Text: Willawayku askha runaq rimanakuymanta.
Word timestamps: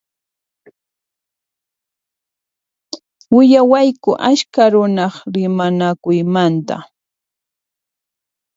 Willawayku 3.35 4.11
askha 4.29 4.63
runaq 4.73 5.13
rimanakuymanta. 5.33 6.75